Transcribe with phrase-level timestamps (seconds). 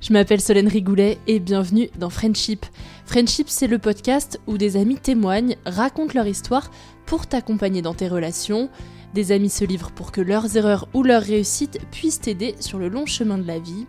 [0.00, 2.64] je m'appelle Solène Rigoulet et bienvenue dans Friendship.
[3.04, 6.70] Friendship, c'est le podcast où des amis témoignent, racontent leur histoire
[7.06, 8.70] pour t'accompagner dans tes relations.
[9.14, 12.88] Des amis se livrent pour que leurs erreurs ou leurs réussites puissent t'aider sur le
[12.88, 13.86] long chemin de la vie.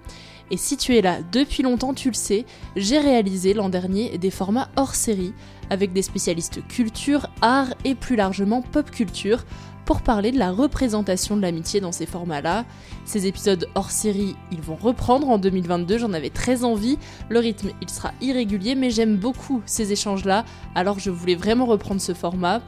[0.51, 4.31] Et si tu es là depuis longtemps, tu le sais, j'ai réalisé l'an dernier des
[4.31, 5.33] formats hors série
[5.69, 9.45] avec des spécialistes culture, art et plus largement pop culture
[9.85, 12.65] pour parler de la représentation de l'amitié dans ces formats-là.
[13.05, 16.97] Ces épisodes hors série, ils vont reprendre en 2022, j'en avais très envie.
[17.29, 20.45] Le rythme, il sera irrégulier, mais j'aime beaucoup ces échanges-là,
[20.75, 22.61] alors je voulais vraiment reprendre ce format.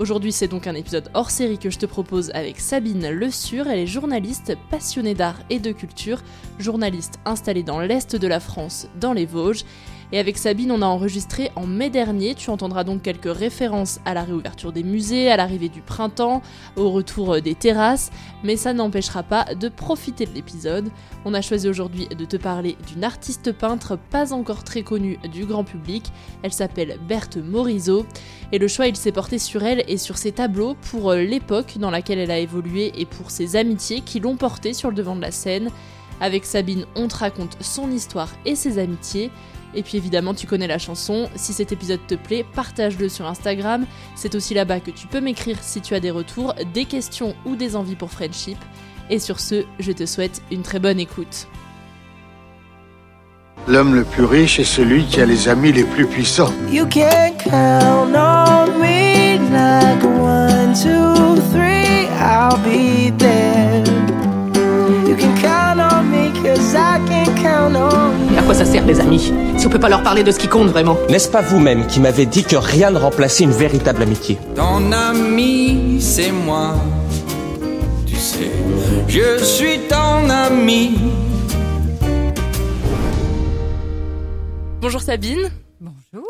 [0.00, 3.66] Aujourd'hui, c'est donc un épisode hors série que je te propose avec Sabine Le Sur.
[3.66, 6.22] Elle est journaliste passionnée d'art et de culture,
[6.58, 9.64] journaliste installée dans l'est de la France, dans les Vosges.
[10.12, 12.34] Et avec Sabine, on a enregistré en mai dernier.
[12.34, 16.42] Tu entendras donc quelques références à la réouverture des musées, à l'arrivée du printemps,
[16.76, 18.10] au retour des terrasses,
[18.42, 20.90] mais ça n'empêchera pas de profiter de l'épisode.
[21.24, 25.46] On a choisi aujourd'hui de te parler d'une artiste peintre pas encore très connue du
[25.46, 26.06] grand public.
[26.42, 28.04] Elle s'appelle Berthe Morisot.
[28.52, 31.90] Et le choix, il s'est porté sur elle et sur ses tableaux pour l'époque dans
[31.90, 35.20] laquelle elle a évolué et pour ses amitiés qui l'ont portée sur le devant de
[35.20, 35.70] la scène.
[36.20, 39.30] Avec Sabine, on te raconte son histoire et ses amitiés.
[39.74, 41.28] Et puis évidemment, tu connais la chanson.
[41.36, 43.86] Si cet épisode te plaît, partage-le sur Instagram.
[44.16, 47.56] C'est aussi là-bas que tu peux m'écrire si tu as des retours, des questions ou
[47.56, 48.58] des envies pour Friendship.
[49.10, 51.46] Et sur ce, je te souhaite une très bonne écoute.
[53.68, 56.52] L'homme le plus riche est celui qui a les amis les plus puissants.
[56.72, 63.79] You can count on me like one, two, three, I'll be there.
[68.50, 70.66] Quoi ça sert les amis Si on peut pas leur parler de ce qui compte
[70.70, 70.98] vraiment?
[71.08, 74.38] N'est-ce pas vous-même qui m'avez dit que rien ne remplaçait une véritable amitié?
[74.56, 76.74] Ton ami, c'est moi.
[78.08, 78.50] Tu sais,
[79.06, 80.98] je suis ton ami.
[84.80, 85.48] Bonjour Sabine.
[85.80, 86.26] Bonjour.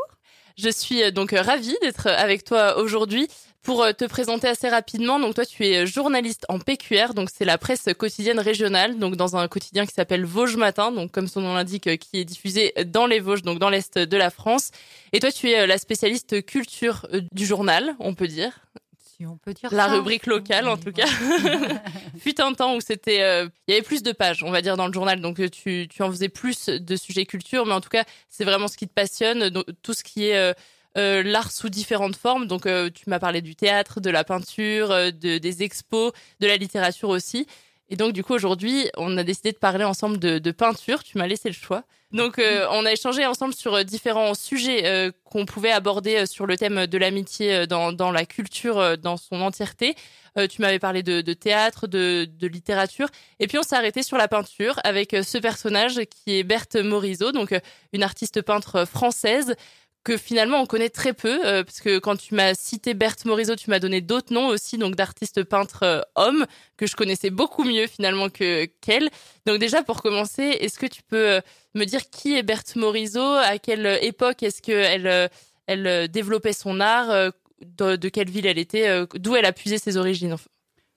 [0.59, 3.29] Je suis euh, donc ravie d'être avec toi aujourd'hui
[3.63, 5.19] pour te présenter assez rapidement.
[5.21, 9.37] Donc toi, tu es journaliste en PQR, donc c'est la presse quotidienne régionale, donc dans
[9.37, 13.07] un quotidien qui s'appelle Vosges Matin, donc comme son nom l'indique, qui est diffusé dans
[13.07, 14.71] les Vosges, donc dans l'est de la France.
[15.13, 18.61] Et toi, tu es la spécialiste culture du journal, on peut dire.
[19.03, 19.93] Si on peut dire La ça.
[19.93, 21.07] rubrique locale, en tout cas.
[22.19, 24.79] Fut un temps où c'était, euh, il y avait plus de pages, on va dire,
[24.79, 27.83] dans le journal, donc euh, tu, tu en faisais plus de sujets culture, mais en
[27.83, 30.55] tout cas, c'est vraiment ce qui te passionne, donc, tout ce qui est euh,
[30.97, 32.47] euh, l'art sous différentes formes.
[32.47, 36.47] Donc, euh, tu m'as parlé du théâtre, de la peinture, euh, de, des expos, de
[36.47, 37.47] la littérature aussi.
[37.89, 41.03] Et donc, du coup, aujourd'hui, on a décidé de parler ensemble de, de peinture.
[41.03, 41.85] Tu m'as laissé le choix.
[42.13, 46.47] Donc, euh, on a échangé ensemble sur euh, différents sujets euh, qu'on pouvait aborder sur
[46.47, 49.95] le thème de l'amitié dans, dans la culture dans son entièreté.
[50.39, 53.09] Euh, tu m'avais parlé de, de théâtre, de, de littérature.
[53.39, 57.31] Et puis, on s'est arrêté sur la peinture avec ce personnage qui est Berthe Morisot,
[57.33, 57.55] donc
[57.93, 59.55] une artiste peintre française
[60.03, 63.57] que finalement on connaît très peu euh, parce que quand tu m'as cité Berthe Morisot,
[63.57, 66.47] tu m'as donné d'autres noms aussi donc d'artistes peintres euh, hommes
[66.79, 69.11] que je connaissais beaucoup mieux finalement que qu'elle.
[69.47, 71.41] Donc déjà pour commencer, est-ce que tu peux euh,
[71.75, 75.31] me dire qui est Berthe Morisot À quelle euh, époque est-ce qu'elle
[75.67, 80.35] elle, développait son art de, quelle ville elle était D'où elle a puisé ses origines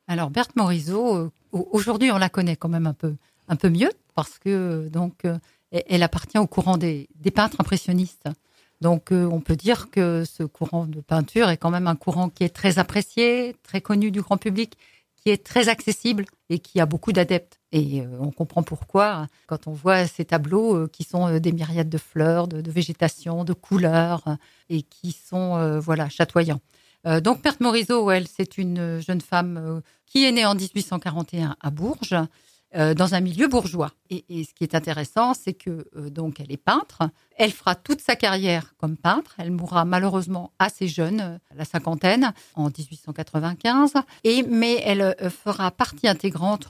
[0.07, 3.13] Alors Berthe Morisot, au- aujourd'hui on la connaît quand même un peu,
[3.49, 5.23] un peu mieux parce que donc
[5.71, 8.29] elle appartient au courant des peintres impressionnistes.
[8.83, 12.27] Donc euh, on peut dire que ce courant de peinture est quand même un courant
[12.27, 14.77] qui est très apprécié, très connu du grand public,
[15.15, 17.61] qui est très accessible et qui a beaucoup d'adeptes.
[17.71, 21.87] Et euh, on comprend pourquoi quand on voit ces tableaux euh, qui sont des myriades
[21.87, 24.25] de fleurs, de, végétation, de couleurs
[24.67, 26.59] et qui sont voilà chatoyants.
[27.21, 32.15] Donc Berthe Morisot, elle, c'est une jeune femme qui est née en 1841 à Bourges,
[32.75, 33.91] euh, dans un milieu bourgeois.
[34.09, 37.03] Et, ce qui est intéressant, c'est que euh, donc elle est peintre.
[37.37, 39.35] Elle fera toute sa carrière comme peintre.
[39.37, 43.93] Elle mourra malheureusement assez jeune, euh, à la cinquantaine, en 1895.
[44.23, 46.69] Et mais elle fera partie intégrante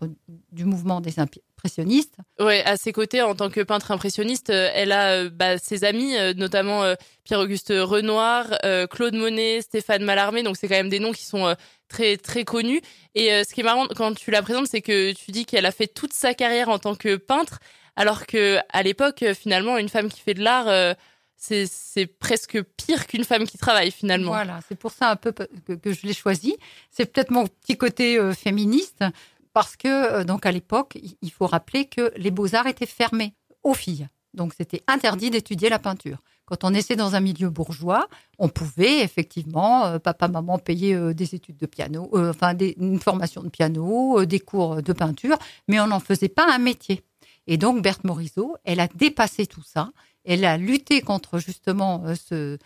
[0.52, 1.20] du mouvement des
[1.64, 2.18] impressionnistes.
[2.40, 5.86] Ouais, à ses côtés, en tant que peintre impressionniste, euh, elle a euh, bah, ses
[5.86, 10.44] amis, euh, notamment euh, Pierre-Auguste Renoir, euh, Claude Monet, Stéphane Mallarmé.
[10.44, 11.54] Donc c'est quand même des noms qui sont euh,
[11.88, 12.82] très très connus.
[13.16, 15.72] Et ce qui est marrant quand tu la présentes, c'est que tu dis qu'elle a
[15.72, 17.60] fait toute sa carrière en tant que peintre,
[17.96, 20.96] alors que à l'époque, finalement, une femme qui fait de l'art,
[21.38, 24.32] c'est c'est presque pire qu'une femme qui travaille finalement.
[24.32, 26.56] Voilà, c'est pour ça un peu que, que je l'ai choisi.
[26.90, 29.04] C'est peut-être mon petit côté euh, féministe,
[29.54, 33.34] parce que euh, donc à l'époque, il- faut rappeler que les beaux-arts étaient fermés
[33.64, 34.08] aux filles.
[34.34, 36.18] Donc c'était interdit d'étudier la peinture.
[36.46, 38.08] Quand on naissait dans un milieu bourgeois,
[38.38, 43.00] on pouvait effectivement, euh, papa, maman, payer euh, des études de piano, enfin des- une
[43.00, 47.02] formation de piano, des cours de peinture, mais on n'en faisait pas un métier.
[47.48, 49.92] Et donc Berthe Morisot, elle a dépassé tout ça.
[50.26, 52.58] Elle a lutté contre justement ce,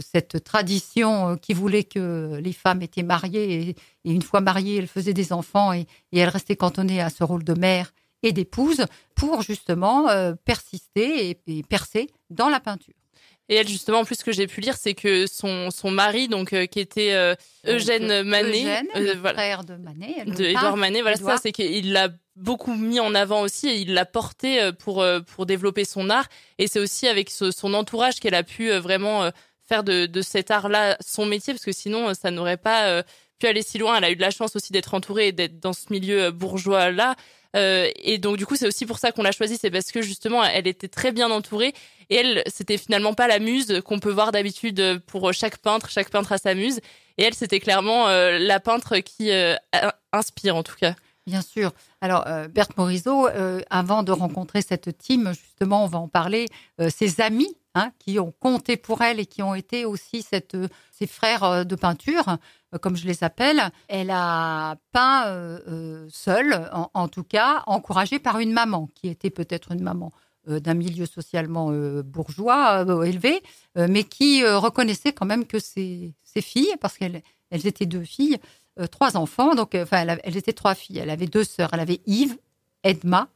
[0.00, 3.68] cette tradition euh, qui voulait que les femmes étaient mariées et,
[4.04, 7.24] et une fois mariées, elles faisaient des enfants et, et elles restaient cantonnées à ce
[7.24, 7.92] rôle de mère
[8.22, 12.94] et d'épouse pour justement euh, persister et, et percer dans la peinture.
[13.50, 16.28] Et elle, justement, en plus, ce que j'ai pu lire, c'est que son, son mari,
[16.28, 17.34] donc, euh, qui était euh,
[17.66, 21.42] Eugène Donc, Manet, Eugène, euh, le voilà, frère de Manet, de Édouard Manet, voilà, ça,
[21.42, 25.20] c'est qu'il l'a beaucoup mis en avant aussi et il l'a porté euh, pour, euh,
[25.20, 26.26] pour développer son art.
[26.56, 29.30] Et c'est aussi avec ce- son entourage qu'elle a pu euh, vraiment euh,
[29.66, 33.02] faire de, cet art-là son métier, parce que sinon, euh, ça n'aurait pas euh,
[33.38, 33.96] pu aller si loin.
[33.96, 36.30] Elle a eu de la chance aussi d'être entourée et d'être dans ce milieu euh,
[36.30, 37.16] bourgeois-là.
[37.56, 40.42] Et donc, du coup, c'est aussi pour ça qu'on l'a choisie, c'est parce que justement,
[40.42, 41.72] elle était très bien entourée.
[42.10, 45.88] Et elle, c'était finalement pas la muse qu'on peut voir d'habitude pour chaque peintre.
[45.88, 46.80] Chaque peintre a sa muse.
[47.16, 49.30] Et elle, c'était clairement la peintre qui
[50.12, 50.96] inspire, en tout cas.
[51.28, 51.70] Bien sûr.
[52.00, 53.28] Alors, Berthe Morisot,
[53.70, 56.48] avant de rencontrer cette team, justement, on va en parler,
[56.88, 60.68] ses amis hein, qui ont compté pour elle et qui ont été aussi cette, euh,
[60.92, 62.38] ses frères euh, de peinture,
[62.74, 63.70] euh, comme je les appelle.
[63.88, 69.30] Elle a peint euh, euh, seule, en, tout cas, encouragée par une maman, qui était
[69.30, 70.12] peut-être une maman
[70.48, 73.42] euh, d'un milieu socialement euh, bourgeois euh, élevé,
[73.78, 77.86] euh, mais qui euh, reconnaissait quand même que ses, ses filles, parce qu'elles elles étaient
[77.86, 78.38] deux filles,
[78.80, 80.98] euh, trois enfants, donc euh, enfin, elle, elles étaient trois filles.
[80.98, 81.70] Elle avait deux sœurs.
[81.72, 82.36] Elle avait Yves,
[82.82, 83.28] Edma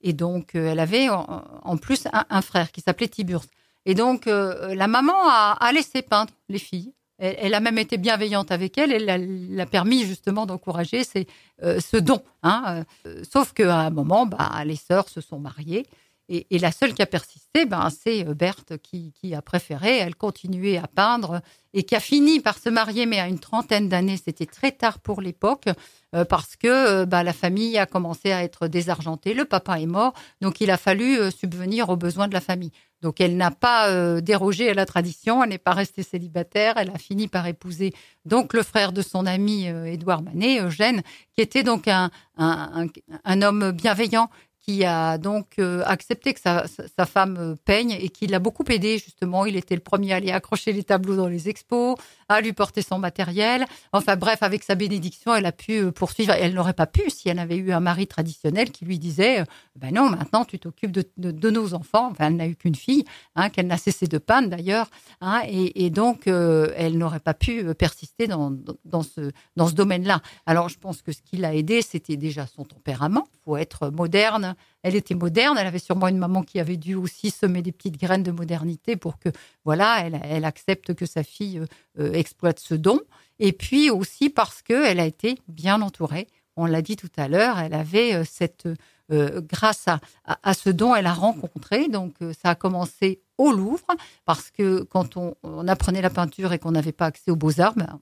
[0.00, 3.48] Et donc, elle avait en, plus un, frère qui s'appelait Tiburce.
[3.86, 6.92] Et donc, la maman a, laissé peindre les filles.
[7.18, 8.92] Elle, a même été bienveillante avec elle.
[8.92, 12.20] Elle l'a permis justement d'encourager ce don.
[12.42, 12.84] Hein.
[13.22, 15.86] sauf qu'à un moment, bah, les sœurs se sont mariées.
[16.28, 19.98] Et, la seule qui a persisté, ben, c'est euh, Berthe qui, a préféré.
[19.98, 21.40] Elle continuait à peindre
[21.72, 24.18] et qui a fini par se marier, mais à une trentaine d'années.
[24.22, 25.68] C'était très tard pour l'époque
[26.16, 29.34] euh, parce que euh, ben, la famille a commencé à être désargentée.
[29.34, 32.72] Le papa est mort, donc il a fallu subvenir aux besoins de la famille.
[33.02, 36.98] Donc elle n'a pas dérogé à la tradition, elle n'est pas restée célibataire, elle a
[36.98, 37.92] fini par épouser
[38.24, 41.02] donc le frère de son ami Édouard Manet, Eugène,
[41.34, 44.30] qui était donc un, un homme bienveillant
[44.66, 46.66] qui a donc euh, accepté que sa,
[47.06, 49.46] femme euh, peigne et qui l'a beaucoup aidé justement.
[49.46, 51.96] Il était le premier à aller accrocher les tableaux dans les expos,
[52.28, 53.66] à lui porter son matériel.
[53.92, 56.32] Enfin bref, avec sa bénédiction, elle a pu euh, poursuivre.
[56.38, 59.44] Elle n'aurait pas pu si elle avait eu un mari traditionnel qui lui disait
[59.76, 62.08] ben non, maintenant tu t'occupes de, de, nos enfants.
[62.10, 63.04] Enfin, elle n'a eu qu'une fille,
[63.34, 64.90] hein, qu'elle n'a cessé de peindre d'ailleurs,
[65.20, 68.52] hein, et, donc elle n'aurait pas pu persister dans,
[68.84, 70.20] dans ce dans ce domaine-là.
[70.46, 73.28] Alors je pense que ce qui l'a aidé, c'était déjà son tempérament.
[73.34, 74.54] Il faut être moderne
[74.86, 75.56] elle était moderne.
[75.58, 78.94] Elle avait sûrement une maman qui avait dû aussi semer des petites graines de modernité
[78.94, 79.30] pour que,
[79.64, 81.66] voilà, elle, accepte que sa fille euh,
[81.98, 83.00] euh, exploite ce don.
[83.40, 86.28] Et puis aussi parce qu'elle a été bien entourée.
[86.54, 88.68] On l'a dit tout à l'heure, elle avait euh, cette,
[89.10, 89.86] grâce
[90.24, 91.88] à, ce don, elle a rencontré.
[91.88, 93.86] Donc, ça a commencé au Louvre,
[94.24, 95.34] parce que quand on,
[95.68, 98.00] apprenait la peinture et qu'on n'avait pas accès aux beaux-arts, ben,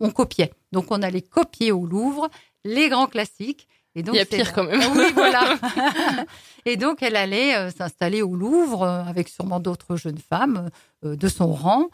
[0.00, 0.52] on, copiait.
[0.72, 2.28] Donc, on allait copier au Louvre
[2.64, 3.68] les grands classiques.
[3.94, 4.80] Et donc, Il y a pire quand même.
[4.96, 5.56] Oui, voilà.
[6.64, 10.70] et donc, elle allait euh, s'installer au Louvre euh, avec sûrement d'autres jeunes femmes
[11.04, 11.88] euh, de son rang,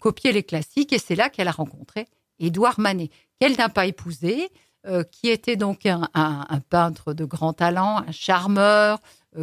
[0.00, 0.92] copier les classiques.
[0.92, 2.06] Et c'est là qu'elle a rencontré
[2.38, 4.50] Édouard Manet, qu'elle n'a pas épousé,
[5.12, 8.98] qui était donc un, peintre de grand talent, un charmeur,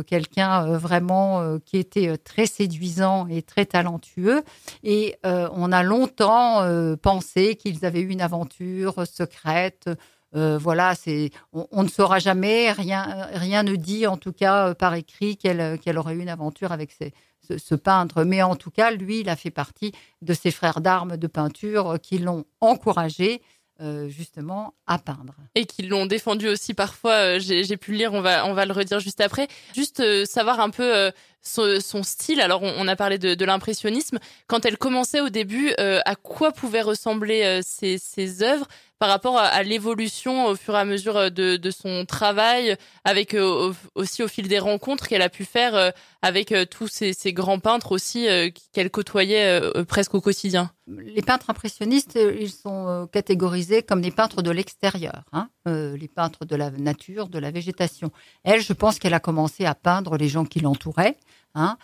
[0.06, 4.44] quelqu'un vraiment qui était très séduisant et très talentueux.
[4.84, 6.66] Et on a longtemps
[7.02, 9.90] pensé qu'ils avaient eu une aventure secrète
[10.36, 14.74] euh, voilà, c'est on, ne saura jamais, rien, rien ne dit en tout cas euh,
[14.76, 18.24] par écrit qu'elle qu'elle aurait eu une aventure avec ce, peintre.
[18.24, 21.98] Mais en tout cas, lui, il a fait partie de ses frères d'armes de peinture
[22.02, 23.42] qui l'ont encouragé.
[23.82, 25.34] Euh, justement à peindre.
[25.56, 28.74] Et qui l'ont défendu aussi parfois, j'ai pu le lire, on va, on va le
[28.74, 29.48] redire juste après.
[29.74, 35.22] Juste savoir un peu son, style, alors on, a parlé de, l'impressionnisme, quand elle commençait
[35.22, 38.68] au début, à quoi pouvaient ressembler ses œuvres?
[39.00, 42.76] Par rapport à, l'évolution au fur et à mesure euh, de, son travail,
[43.06, 45.90] avec euh, aussi au fil des rencontres qu'elle a pu faire euh,
[46.22, 48.28] avec tous ces, grands peintres aussi
[48.74, 50.72] qu'elle côtoyait presque au quotidien.
[50.88, 56.58] Les peintres impressionnistes, ils sont catégorisés comme des peintres de l'extérieur, hein, les peintres de
[56.58, 58.12] la nature, de la végétation.
[58.44, 61.16] Elle, je pense qu'elle a commencé à peindre les gens qui l'entouraient.
[61.56, 61.78] Hein.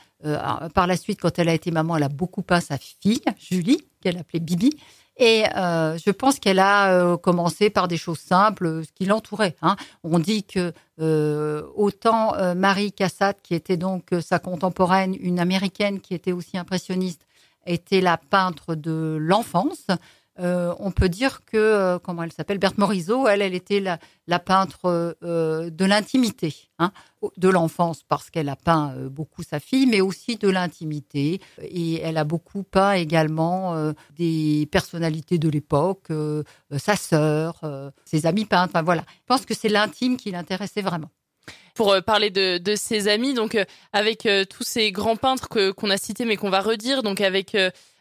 [0.74, 3.88] par la suite, quand elle a été maman, elle a beaucoup peint sa fille, Julie,
[4.02, 4.78] qu'elle appelait Bibi.
[5.18, 9.56] Et euh, je pense qu'elle a euh, commencé par des choses simples, ce qui l'entourait.
[9.62, 9.78] Hein.
[10.04, 16.14] On dit que euh, autant Marie Cassatt, qui était donc sa contemporaine, une américaine qui
[16.14, 17.22] était aussi impressionniste,
[17.66, 19.88] était la peintre de l'enfance.
[20.40, 24.40] Euh, on peut dire que, euh, comment elle s'appelle, Berthe Morisot, elle, elle était la,
[24.40, 26.92] peintre euh, de l'intimité, hein,
[27.38, 31.40] de l'enfance, parce qu'elle a peint beaucoup sa fille, mais aussi de l'intimité.
[31.62, 36.08] Et elle a beaucoup peint également des personnalités de l'époque,
[36.78, 37.62] sa sœur,
[38.04, 38.74] ses amis peintres.
[38.76, 41.10] Enfin voilà, je pense que c'est l'intime qui l'intéressait vraiment
[41.76, 43.34] pour parler de, ses amis.
[43.34, 43.58] Donc,
[43.94, 47.56] avec tous ces grands peintres qu'on a cités, mais qu'on va redire, donc avec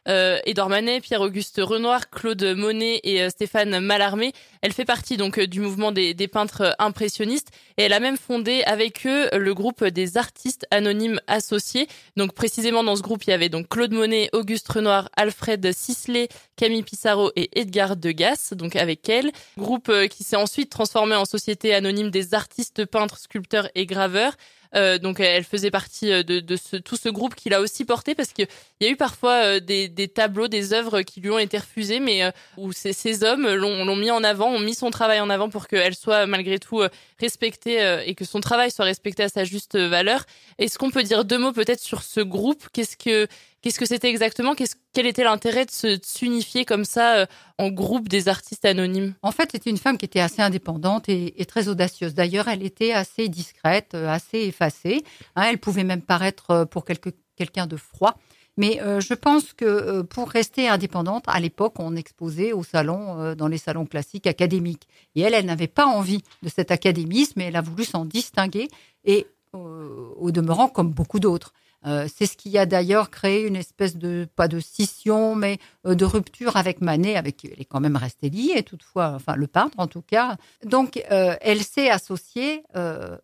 [0.06, 4.32] Édouard Manet, Pierre-Auguste Renoir, Claude Monet et euh, Stéphane Mallarmé.
[4.60, 8.62] Elle fait partie donc euh, du mouvement des, peintres impressionnistes et elle a même fondé
[8.66, 11.88] avec eux le groupe des artistes anonymes associés.
[12.16, 16.28] Donc précisément dans ce groupe, il y avait donc Claude Monet, Auguste Renoir, Alfred Sisley,
[16.56, 19.30] Camille Pissarro et Edgar Degas, donc avec elle.
[19.58, 24.34] Groupe qui s'est ensuite transformé en société anonyme des artistes peintres, sculpteurs et graveurs.
[24.74, 28.14] Euh, donc elle faisait partie euh, de, ce, tout ce groupe qu'il a aussi porté
[28.14, 28.46] parce qu'il
[28.80, 32.00] y a eu parfois euh, des, des, tableaux, des œuvres qui lui ont été refusées,
[32.00, 32.22] mais
[32.56, 35.68] où ces, ces hommes l'ont mis en avant, ont mis son travail en avant pour
[35.68, 36.82] qu'elle soit malgré tout
[37.20, 40.24] respectée et que son travail soit respecté à sa juste valeur.
[40.58, 42.68] Est-ce qu'on peut dire deux mots peut-être sur ce groupe?
[42.72, 43.26] Qu'est-ce que
[43.64, 44.54] Qu'est-ce que c'était exactement?
[44.92, 49.14] Quel était l'intérêt de s'unifier comme ça euh, en groupe des artistes anonymes?
[49.22, 52.12] En fait, c'était une femme qui était assez indépendante et, très audacieuse.
[52.12, 55.02] D'ailleurs, elle était assez discrète, euh, assez effacée.
[55.34, 55.46] Hein.
[55.48, 58.18] elle pouvait même paraître euh, pour quelqu'un de froid.
[58.58, 63.58] Mais je pense que pour rester indépendante, à l'époque, on exposait au salon, dans les
[63.58, 64.86] salons classiques académiques.
[65.16, 68.68] Et elle, elle n'avait pas envie de cet académisme, mais elle a voulu s'en distinguer.
[69.04, 71.52] Et au demeurant comme beaucoup d'autres.
[71.86, 75.94] Euh, c'est ce qui a d'ailleurs créé une espèce de, pas de scission, mais euh,
[75.94, 79.46] de rupture avec Manet, avec qui elle est quand même restée liée, toutefois, enfin le
[79.46, 80.36] peintre en tout cas.
[80.64, 82.62] Donc, euh, elle s'est associée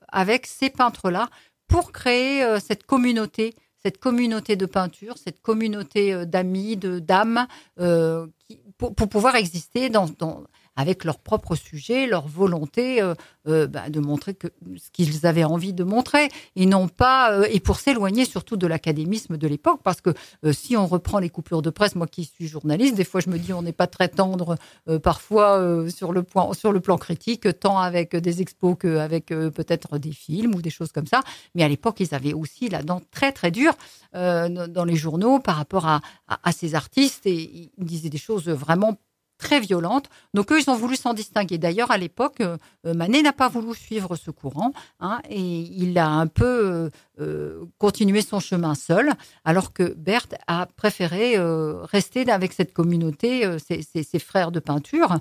[0.08, 1.28] avec ces peintres-là
[1.66, 9.08] pour créer cette communauté, cette communauté de peinture, cette communauté d'amis, de d'âmes, pour, pour,
[9.08, 10.44] pouvoir exister dans, dans
[10.80, 13.14] avec leur propre sujet, leur volonté euh,
[13.46, 14.36] euh, bah, de montrer
[14.76, 18.66] ce qu'ils avaient envie de montrer, et non pas euh, et pour s'éloigner surtout de
[18.66, 20.10] l'académisme de l'époque, parce que
[20.52, 23.38] si on reprend les coupures de presse, moi qui suis journaliste, des fois je me
[23.38, 24.56] dis on n'est pas très tendre
[25.02, 30.12] parfois sur le point sur le plan critique, tant avec des expos qu'avec peut-être des
[30.12, 31.20] films ou des choses comme ça.
[31.54, 33.74] Mais à l'époque, ils avaient aussi la dent très très dure
[34.12, 38.96] dans les journaux par rapport à ces artistes et ils disaient des choses vraiment
[39.40, 40.08] très violente.
[40.34, 41.58] Donc eux, ils ont voulu s'en distinguer.
[41.58, 46.08] D'ailleurs, à l'époque, euh, Manet n'a pas voulu suivre ce courant hein, et il a
[46.08, 49.12] un peu euh, euh, continué son chemin seul,
[49.44, 55.18] alors que Berthe a préféré rester avec cette communauté, ses, frères de peinture,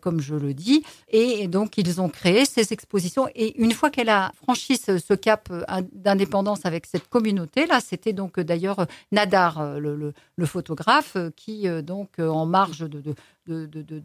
[0.00, 0.82] comme je le dis.
[1.08, 3.28] Et donc, ils ont créé ces expositions.
[3.34, 5.48] Et une fois qu'elle a franchi ce, cap
[5.92, 10.12] d'indépendance avec cette communauté-là, c'était donc d'ailleurs Nadar, le,
[10.44, 13.14] photographe, qui, donc, en marge de,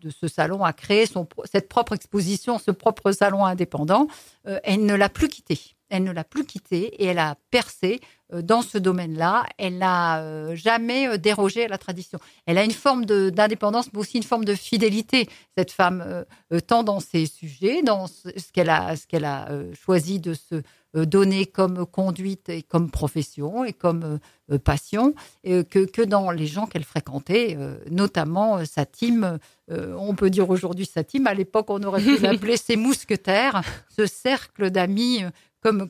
[0.10, 1.06] ce salon a créé
[1.46, 4.08] cette propre exposition, ce propre salon indépendant,
[4.48, 5.60] euh, elle ne l'a plus quitté.
[5.96, 8.00] Elle ne l'a plus quitté et elle a percé
[8.34, 9.46] euh, dans ce domaine-là.
[9.58, 12.20] Elle n'a euh, jamais dérogé à la tradition.
[12.46, 16.26] Elle a une forme d'indépendance, mais aussi une forme de fidélité, cette femme,
[16.68, 20.62] tant dans ses sujets, dans ce qu'elle a, ce qu'elle a choisi de se
[20.96, 24.18] euh, donné comme conduite et comme profession et comme euh,
[24.54, 27.58] euh, passion, que, que dans les gens qu'elle fréquentait,
[27.90, 29.40] notamment sa team.
[29.70, 31.26] on peut dire aujourd'hui sa team.
[31.28, 33.64] À l'époque, on aurait pu l'appeler ses mousquetaires,
[33.96, 35.24] ce cercle d'amis,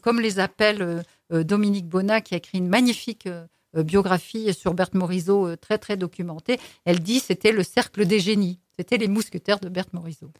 [0.02, 3.28] comme, les appelle Dominique Bonnat, qui a écrit une magnifique
[3.74, 6.60] biographie sur Berthe Morisot, très très documentée.
[6.86, 8.60] Elle dit c'était le cercle des génies.
[8.78, 10.32] C'était les mousquetaires de Berthe Morisot.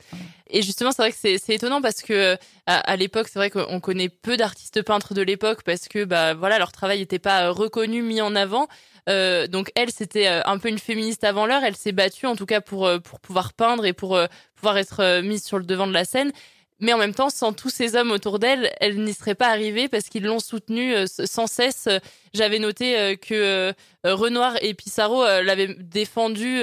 [0.50, 4.10] Et justement, c'est vrai que c'est étonnant parce que à, l'époque, c'est vrai qu'on connaît
[4.10, 8.02] peu d'artistes peintres de l'époque parce que bah voilà, leur travail n'était pas euh, reconnu,
[8.02, 8.68] mis en avant.
[9.08, 11.64] Euh, donc elle, c'était euh, un peu une féministe avant l'heure.
[11.64, 14.20] Elle s'est battue en tout cas pour pour pouvoir peindre et pour
[14.56, 16.34] pouvoir être mise sur le devant de la scène.
[16.80, 19.88] Mais en même temps, sans tous ces hommes autour d'elle, elle n'y serait pas arrivée
[19.88, 21.88] parce qu'ils l'ont soutenue sans cesse.
[22.36, 26.62] J'avais noté que Renoir et Pissarro l'avaient défendue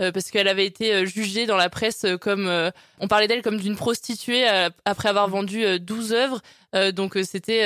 [0.00, 2.50] euh, parce qu'elle avait été euh, jugée dans la presse euh, comme
[2.98, 4.44] on parlait d'elle comme d'une prostituée
[4.84, 6.40] après avoir vendu 12 œuvres.
[6.92, 7.62] donc c'était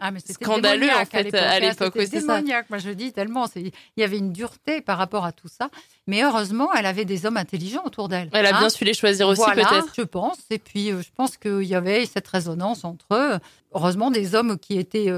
[0.00, 1.94] ah, scandaleux en fait à l'époque.
[1.96, 2.68] C'était démoniaque.
[2.70, 5.70] Moi je dis tellement, il y avait une dureté par rapport à tout ça.
[6.06, 8.30] Mais heureusement, elle avait des hommes intelligents autour d'elle.
[8.32, 8.70] Elle a bien hein.
[8.70, 9.92] su les choisir aussi peut-être.
[9.96, 10.38] Je pense.
[10.50, 13.38] Et puis je pense qu'il y avait cette résonance entre eux.
[13.72, 15.12] Heureusement, des hommes qui étaient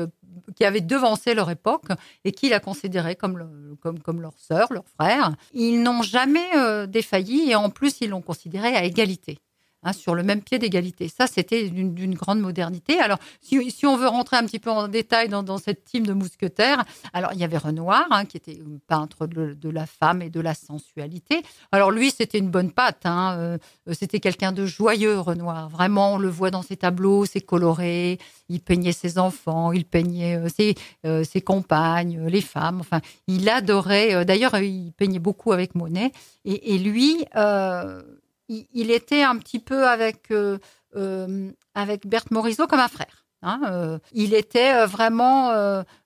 [0.56, 1.86] qui avaient devancé leur époque
[2.24, 5.34] et qui la considéraient comme, comme, comme leur sœur, leur frère.
[5.52, 9.38] Ils n'ont jamais euh, défailli et en plus, ils l'ont considérée à égalité.
[9.82, 11.08] Hein, sur le même pied d'égalité.
[11.08, 12.98] Ça, c'était d'une grande modernité.
[12.98, 16.84] Alors, si, on veut rentrer un petit peu en détail dans, cette team de mousquetaires,
[17.14, 20.52] alors il y avait Renoir, hein, qui était peintre de, la femme et de la
[20.52, 21.42] sensualité.
[21.72, 23.06] Alors lui, c'était une bonne patte.
[23.06, 23.58] Hein, euh,
[23.92, 25.70] c'était quelqu'un de joyeux, Renoir.
[25.70, 28.18] Vraiment, on le voit dans ses tableaux, c'est coloré.
[28.50, 30.74] Il peignait ses enfants, il peignait euh, ses,
[31.06, 32.80] euh, ses, compagnes, les femmes.
[32.80, 34.26] Enfin, il adorait.
[34.26, 36.12] D'ailleurs, il peignait beaucoup avec Monet.
[36.44, 37.24] Et, et lui
[38.50, 40.58] il, était un petit peu avec, euh,
[40.96, 43.24] euh, avec Berthe Morisot comme un frère.
[43.42, 43.98] Hein, euh.
[44.12, 45.50] il était vraiment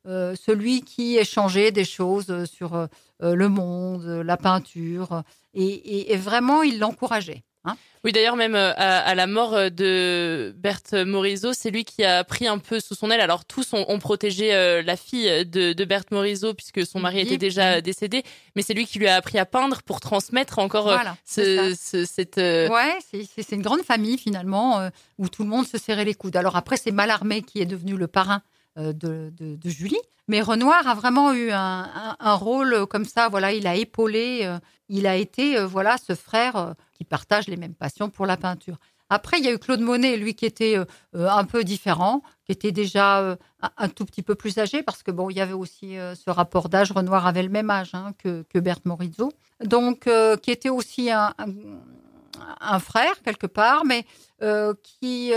[0.04, 2.88] celui qui échangeait des choses sur
[3.20, 5.22] le monde, la peinture,
[5.54, 7.42] et vraiment il l'encourageait.
[7.66, 7.76] Hein.
[8.04, 12.22] oui, d'ailleurs, même euh, à, la mort euh, de Berthe Morisot, c'est lui qui a
[12.24, 13.20] pris un peu sous son aile.
[13.20, 17.80] Alors, tous ont, protégé euh, la fille de, Berthe Morisot puisque son mari était déjà
[17.80, 18.22] décédé,
[18.54, 20.92] mais c'est lui qui lui a appris à peindre pour transmettre encore
[21.24, 21.74] ce,
[22.06, 22.36] cette.
[22.36, 26.36] Ouais, c'est une grande famille finalement où tout le monde se serrait les coudes.
[26.36, 28.42] Alors après, c'est Malarmé qui est devenu le parrain
[28.76, 30.00] de, Julie.
[30.26, 33.28] Mais Renoir a vraiment eu un, rôle comme ça.
[33.28, 34.50] Voilà, il a épaulé,
[34.88, 38.78] il a été voilà ce frère qui partagent les mêmes passions pour la peinture.
[39.10, 40.84] Après, il y a eu Claude Monet, lui qui était euh,
[41.14, 43.36] euh, un peu différent, qui était déjà euh,
[43.76, 46.68] un, tout petit peu plus âgé, parce que bon, il y avait aussi ce rapport
[46.68, 46.90] d'âge.
[46.90, 49.32] Renoir avait le même âge hein, que, Berthe Morizot,
[49.62, 50.08] donc
[50.42, 51.32] qui était aussi un,
[52.80, 54.04] frère quelque part, mais
[54.82, 55.32] qui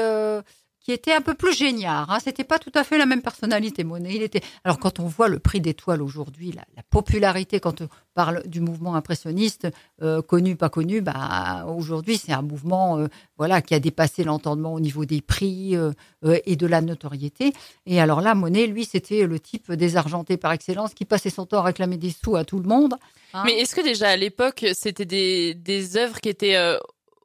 [0.87, 2.05] qui était un peu plus génial.
[2.07, 2.19] Hein.
[2.23, 4.15] C'était pas tout à fait la même personnalité, Monet.
[4.15, 4.39] Il était.
[4.63, 8.95] Alors quand on voit le prix d'étoile aujourd'hui, la, popularité quand on parle du mouvement
[8.95, 9.67] impressionniste,
[10.01, 14.73] euh, connu pas connu, bah aujourd'hui c'est un mouvement euh, voilà qui a dépassé l'entendement
[14.73, 15.91] au niveau des prix euh,
[16.23, 17.51] et de la notoriété.
[17.85, 21.59] Et alors là, Monet, lui, c'était le type désargenté par excellence qui passait son temps
[21.59, 22.93] à réclamer des sous à tout le monde.
[23.33, 23.43] Hein.
[23.45, 26.55] Mais est-ce que déjà à l'époque c'était des des œuvres qui étaient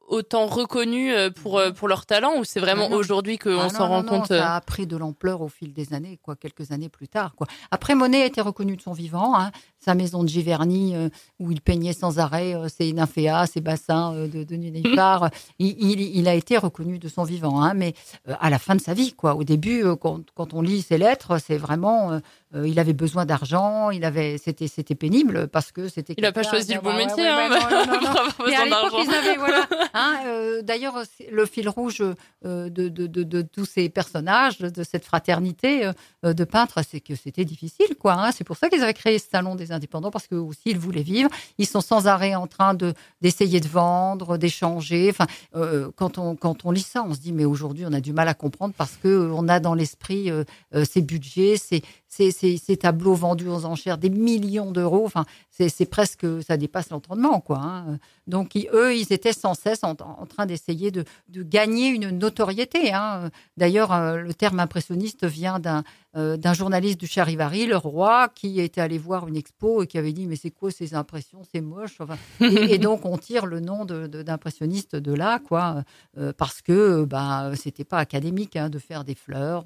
[0.07, 3.87] autant reconnus euh, pour, euh, pour leur talent ou c'est vraiment aujourd'hui qu'on ah s'en
[3.87, 6.89] rend compte Ça euh a pris de l'ampleur au fil des années, quoi, quelques années
[6.89, 7.35] plus tard.
[7.35, 7.47] Quoi.
[7.71, 9.35] Après, Monet a été reconnu de son vivant.
[9.35, 9.51] Hein.
[9.79, 10.95] Sa maison de Giverny,
[11.39, 16.35] où il peignait sans arrêt ses nymphéas, ses bassins de, de Nénuphar, il, il, a
[16.35, 17.61] été reconnu de son vivant.
[17.61, 17.73] Hein.
[17.73, 17.93] Mais
[18.39, 19.35] à la fin de sa vie, quoi.
[19.35, 22.21] au début, quand, quand on lit ses lettres, c'est vraiment
[22.55, 26.13] euh, il avait besoin d'argent, il avait, c'était, c'était pénible parce que c'était.
[26.17, 27.23] Il n'a pas choisi le bon métier.
[30.63, 32.03] d'ailleurs, le fil rouge
[32.45, 35.89] euh, de, de, de, tous ces personnages, de cette fraternité
[36.23, 38.13] euh, de peintres, c'est que c'était difficile, quoi.
[38.13, 38.31] Hein.
[38.31, 41.01] C'est pour ça qu'ils avaient créé ce salon des indépendants parce que aussi ils voulaient
[41.01, 41.31] vivre.
[41.57, 45.09] Ils sont sans arrêt en train de d'essayer de vendre, d'échanger.
[45.09, 45.25] Enfin,
[45.95, 48.27] quand on quand on lit ça, on se dit mais aujourd'hui on a du mal
[48.27, 50.29] à comprendre parce que on a dans l'esprit
[50.83, 51.81] ces budgets, ces
[52.13, 55.05] ces, tableaux vendus aux enchères des millions d'euros.
[55.05, 57.59] Enfin, c'est presque, ça dépasse l'entendement, quoi.
[57.59, 57.99] Hein.
[58.27, 62.93] Donc, eux, ils étaient sans cesse en, train d'essayer de, gagner une notoriété.
[62.93, 63.29] Hein.
[63.57, 65.83] D'ailleurs, euh, le terme impressionniste vient d'un
[66.15, 69.97] euh, d'un journaliste du Charivari, le roi, qui était allé voir une expo et qui
[69.97, 71.97] avait dit mais c'est quoi ces impressions, c'est moche.
[72.39, 75.83] et, donc on tire le nom d'impressionniste de, là, quoi,
[76.19, 79.63] euh, parce que bah c'était pas académique hein, de faire des fleurs,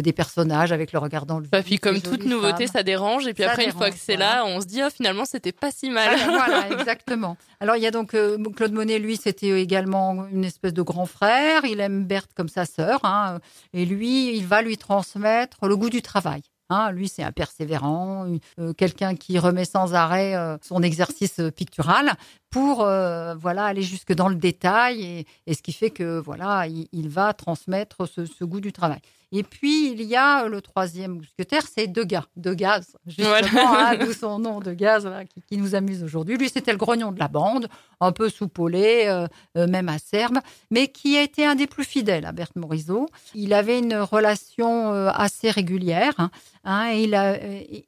[0.00, 1.46] des personnages avec le regard dans le.
[1.46, 3.26] Bah, puis comme toute nouveauté, ça dérange.
[3.26, 5.70] Et puis après, une fois que c'est là, on se dit oh, finalement c'était pas
[5.70, 6.16] si mal.
[6.28, 7.36] voilà, exactement.
[7.60, 11.06] Alors il y a donc euh, Claude Monet, lui, c'était également une espèce de grand
[11.06, 11.64] frère.
[11.64, 13.38] Il aime Berthe comme sa sœur, hein,
[13.72, 16.42] et lui, il va lui transmettre le goût du travail.
[16.68, 18.26] Hein, lui, c'est un persévérant,
[18.58, 22.14] euh, quelqu'un qui remet sans arrêt euh, son exercice pictural
[22.56, 27.34] pour voilà aller jusque dans le détail et, ce qui fait que voilà il, va
[27.34, 29.00] transmettre ce, goût du travail.
[29.32, 32.26] Et puis, il y a le troisième mousquetaire, c'est Degas.
[32.36, 36.36] Degas, justement, hein, d'où son nom, Degas, voilà, qui, nous amuse aujourd'hui.
[36.36, 37.66] Lui, c'était le grognon de la bande,
[38.00, 39.26] un peu soupolé, euh,
[39.58, 40.38] euh, même acerbe,
[40.70, 43.08] mais qui a été un des plus fidèles à Berthe Morisot.
[43.34, 46.14] Il avait une relation euh, assez régulière.
[46.18, 46.30] Hein,
[46.64, 47.36] hein il, a,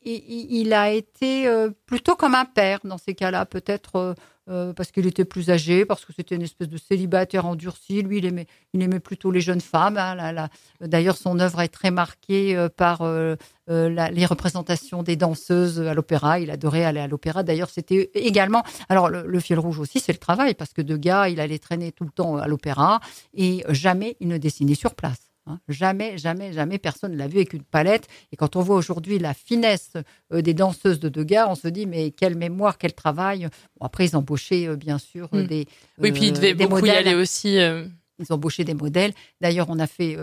[0.04, 1.48] il, a été
[1.86, 4.16] plutôt comme un père dans ces cas-là, peut-être
[4.50, 8.02] euh, parce qu'il était plus âgé, parce que c'était une espèce de célibataire endurci.
[8.02, 9.98] Lui, il aimait, il aimait plutôt les jeunes femmes.
[9.98, 10.48] Hein,
[10.80, 13.36] D'ailleurs, son œuvre est très marquée euh, par euh,
[13.68, 16.40] les représentations des danseuses à l'opéra.
[16.40, 17.42] Il adorait aller à l'opéra.
[17.42, 18.62] D'ailleurs, c'était également.
[18.88, 21.92] Alors, le, fil rouge aussi, c'est le travail, parce que de gars, il allait traîner
[21.92, 23.00] tout le temps à l'opéra
[23.34, 25.27] et jamais il ne dessinait sur place.
[25.48, 25.60] Hein.
[25.68, 28.06] Jamais, jamais, jamais personne ne l'a vu avec une palette.
[28.32, 29.92] Et quand on voit aujourd'hui la finesse
[30.32, 33.48] euh, des danseuses de Degas, on se dit mais quelle mémoire, quel travail.
[33.80, 35.42] après, ils embauchaient euh, bien sûr mm.
[35.44, 35.66] des.
[35.98, 37.06] oui, puis ils devaient beaucoup modèles.
[37.06, 37.58] y aller aussi.
[37.58, 37.86] Euh.
[38.20, 39.12] Ils embauché des modèles.
[39.40, 40.16] D'ailleurs, on a fait,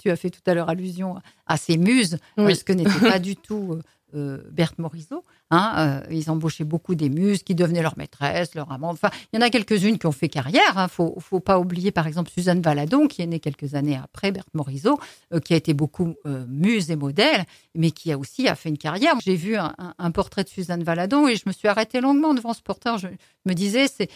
[0.00, 3.34] tu as fait tout à l'heure allusion à ces muses, ce que n'était pas du
[3.34, 3.80] tout
[4.12, 5.24] Berthe Morisot.
[5.54, 8.94] Hein, euh, ils embauchaient beaucoup des muses qui devenaient leur maîtresse, leur amante.
[8.94, 10.72] Enfin, il y en a quelques-unes qui ont fait carrière.
[10.72, 10.88] Il hein.
[10.88, 14.54] faut, faut pas oublier, par exemple, Suzanne Valadon, qui est née quelques années après Berthe
[14.54, 14.98] Morisot,
[15.34, 17.44] euh, qui a été beaucoup euh, muse et modèle,
[17.74, 19.14] mais qui a aussi a fait une carrière.
[19.22, 22.62] J'ai vu un, portrait de Suzanne Valadon et je me suis arrêtée longuement devant ce
[22.62, 22.96] portrait.
[22.96, 23.08] Je
[23.44, 24.08] me disais, c'est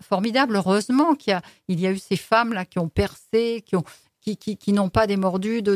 [0.00, 0.54] formidable.
[0.54, 3.84] Heureusement qu'il y a, eu ces femmes-là qui ont percé, qui ont
[4.20, 5.74] qui, qui, qui n'ont pas démordu de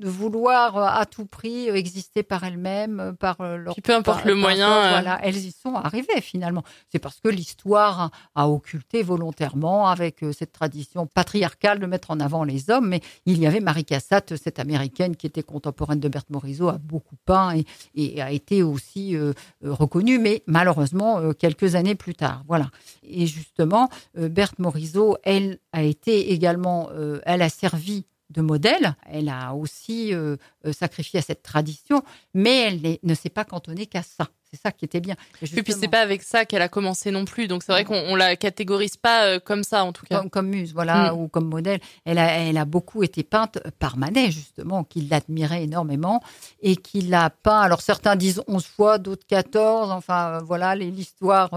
[0.00, 3.76] de vouloir euh, à tout prix euh, exister par elles-mêmes, euh, par leur.
[3.76, 4.66] peu importe le moyen.
[4.88, 6.64] voilà, elles y sont arrivées finalement.
[6.90, 12.44] C'est parce que l'histoire a occulté volontairement avec cette tradition patriarcale de mettre en avant
[12.44, 12.88] les hommes.
[12.88, 16.78] Mais il y avait Marie Cassatt, cette américaine qui était contemporaine de Berthe Morisot, a
[16.78, 17.54] beaucoup peint
[17.94, 19.16] et, a été aussi
[19.62, 22.42] reconnue, mais malheureusement quelques années plus tard.
[22.48, 22.70] Voilà.
[23.02, 26.90] Et justement, Berthe Morisot, elle a été également,
[27.24, 28.94] elle a servi de modèle.
[29.06, 33.86] Elle a aussi euh, euh, sacrifié à cette tradition, mais elle ne s'est pas cantonnée
[33.86, 34.28] qu'à ça.
[34.52, 35.14] C'est ça qui était bien.
[35.42, 37.46] Et, puis c'est pas avec ça qu'elle a commencé non plus.
[37.46, 40.24] Donc c'est vrai qu'on la catégorise pas euh, comme ça en tout cas.
[40.28, 41.18] Comme, muse, voilà, mm.
[41.20, 41.78] ou comme modèle.
[42.04, 46.20] Elle a, elle a beaucoup été peinte par Manet justement, qui l'admirait énormément
[46.62, 47.60] et qui l'a peint.
[47.60, 49.92] Alors certains disent 11 fois, d'autres 14.
[49.92, 51.50] Enfin voilà, l'histoire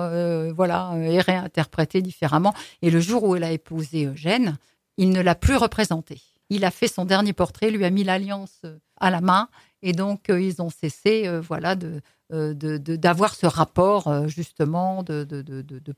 [0.54, 2.54] voilà est réinterprétée différemment.
[2.84, 4.58] Et le jour où elle a épousé Eugène,
[4.98, 6.22] il ne l'a plus représentée
[6.54, 9.50] il a fait son dernier portrait, lui a mis l'alliance euh, à la main,
[9.82, 15.24] et donc euh, ils ont cessé, euh, voilà, de, d'avoir ce rapport justement de,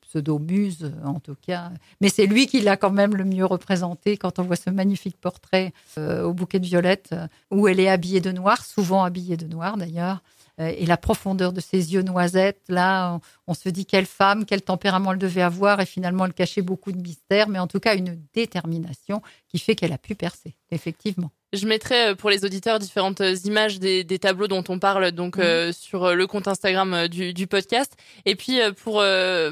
[0.02, 1.72] pseudo-muse en tout cas.
[2.02, 5.16] Mais c'est lui qui l'a quand même le mieux représenté quand on voit ce magnifique
[5.16, 7.16] portrait au bouquet de violettes
[7.52, 10.22] où elle est habillée de noir, souvent habillée de noir d'ailleurs.
[10.60, 14.46] Euh, et la profondeur de ses yeux noisettes, là, on, on se dit quelle femme,
[14.46, 17.80] quel tempérament elle devait avoir, et finalement elle cachait beaucoup de mystères, mais en tout
[17.80, 21.32] cas une détermination qui fait qu'elle a pu percer, effectivement.
[21.54, 25.12] Je mettrai euh, pour les auditeurs différentes euh, images des, des tableaux dont on parle
[25.12, 27.94] donc euh, sur le compte Instagram du, du podcast.
[28.26, 29.52] Et puis pour euh,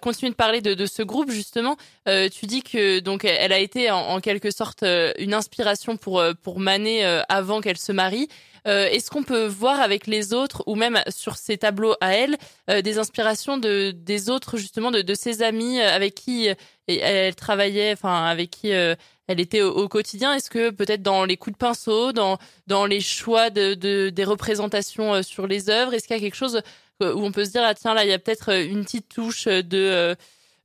[0.00, 1.76] continuer de parler de, de ce groupe justement,
[2.08, 4.82] euh, tu dis que donc elle a été en, en quelque sorte
[5.18, 8.28] une inspiration pour pour Manet avant qu'elle se marie.
[8.66, 12.36] Euh, Est-ce qu'on peut voir avec les autres ou même sur ces tableaux à elle
[12.70, 16.48] euh, des inspirations de des autres justement de, de ses amis euh, avec qui
[16.88, 20.34] elle travaillait, enfin avec qui elle était au, quotidien?
[20.34, 24.24] Est-ce que peut-être dans les coups de pinceau, dans dans les choix de, de des
[24.24, 26.62] représentations sur les œuvres, est-ce qu'il y a quelque chose
[27.00, 29.46] où on peut se dire ah tiens là il y a peut-être une petite touche
[29.46, 30.16] de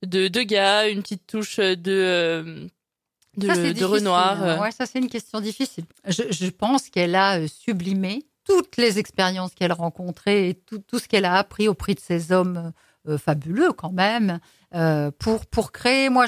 [0.05, 2.69] de de gars, une petite touche de
[3.39, 4.41] de, Ça, c'est de Renoir.
[4.43, 4.57] hein.
[4.57, 4.61] euh.
[4.61, 5.85] Ouais, ça, c'est une question difficile.
[6.07, 10.79] Je, je pense qu'elle a euh, sublimé toutes les expériences qu'elle a rencontrées et tout,
[10.79, 12.71] tout ce qu'elle a appris au prix de ces hommes
[13.07, 14.39] euh, fabuleux, quand même,
[14.75, 16.09] euh, pour, pour créer.
[16.09, 16.25] Moi,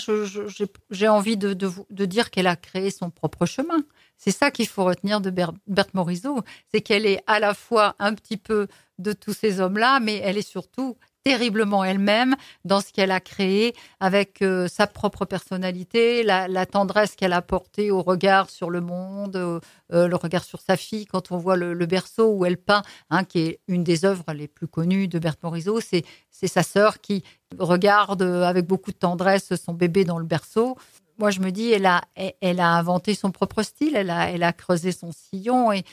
[0.89, 3.83] j'ai envie de, de, de dire qu'elle a créé son propre chemin.
[4.17, 6.41] C'est ça qu'il faut retenir de Ber- Berthe Morisot.
[6.71, 8.67] C'est qu'elle est à la fois un petit peu
[8.99, 13.75] de tous ces hommes-là, mais elle est surtout terriblement elle-même dans ce qu'elle a créé
[13.99, 19.35] avec euh, sa propre personnalité, la, tendresse qu'elle a portée au regard sur le monde,
[19.35, 21.05] euh, le regard sur sa fille.
[21.05, 24.47] Quand on voit le, berceau où elle peint, hein, qui est une des œuvres les
[24.47, 26.03] plus connues de Berthe Morisot, c'est
[26.47, 27.23] sa sœur qui
[27.59, 30.77] regarde avec beaucoup de tendresse son bébé dans le berceau.
[31.21, 34.41] Moi, je me dis, elle a, elle, a inventé son propre style, elle a, elle
[34.41, 35.83] a creusé son sillon et,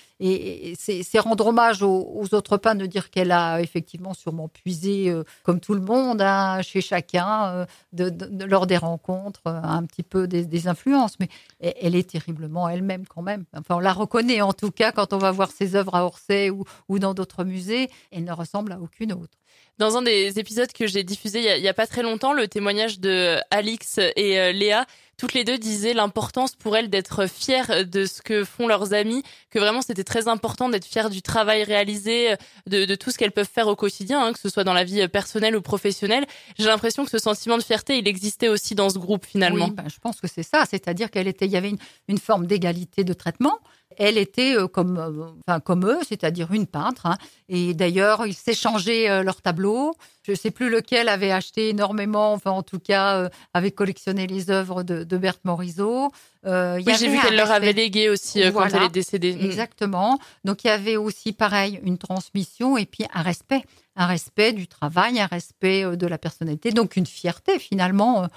[0.79, 5.61] c'est rendre hommage aux, autres peintres de dire qu'elle a effectivement sûrement puisé, euh, comme
[5.61, 7.67] tout le monde, hein, chez chacun,
[7.99, 8.11] euh,
[8.49, 11.29] lors des rencontres, euh, un petit peu des, influences, mais
[11.61, 13.45] elle, est terriblement elle-même quand même.
[13.55, 16.51] Enfin, on la reconnaît en tout cas quand on va voir ses œuvres à Orsay
[16.51, 19.37] ou dans d'autres musées, elle ne ressemble à aucune autre.
[19.79, 22.99] Dans un des épisodes que j'ai diffusé il y, a, pas très longtemps, le témoignage
[22.99, 28.05] de Alix et euh, Léa, toutes les deux disaient l'importance pour elles d'être fières de
[28.05, 32.35] ce que font leurs amis, que vraiment c'était très important d'être fières du travail réalisé,
[32.67, 34.85] de, de tout ce qu'elles peuvent faire au quotidien, hein, que ce soit dans la
[34.85, 36.27] vie personnelle ou professionnelle.
[36.59, 39.67] J'ai l'impression que ce sentiment de fierté, il existait aussi dans ce groupe finalement.
[39.67, 41.73] Oui, ben, je pense que c'est ça, c'est-à-dire qu'elle était, il y avait
[42.09, 43.59] une forme d'égalité de traitement.
[43.99, 47.07] Elle était euh, comme, euh, enfin, comme eux, c'est-à-dire une peintre.
[47.07, 47.17] hein.
[47.49, 49.95] Et d'ailleurs, ils s'échangeaient euh, leurs tableaux.
[50.23, 54.51] Je ne sais plus lequel avait acheté énormément, enfin en tout cas, avait collectionné les
[54.51, 56.11] œuvres de, de Berthe Morisot.
[56.47, 59.35] Euh, Oui, j'ai vu qu'elle leur avait légué aussi euh, quand elle est décédée.
[59.35, 59.41] Mm.
[59.47, 60.19] Exactement.
[60.45, 63.65] Donc il y avait aussi pareil une transmission et puis un respect,
[63.97, 68.29] un respect du travail, un respect euh, de la personnalité, donc une fierté finalement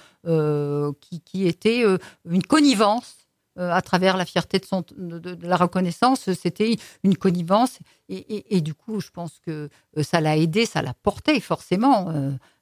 [1.02, 1.84] qui, qui était
[2.30, 3.16] une connivence.
[3.58, 7.80] Euh, à travers la fierté de, son, de, la reconnaissance, c'était une connivence.
[8.10, 12.10] Et, du coup, je pense que euh, ça l'a aidé, ça l'a porté forcément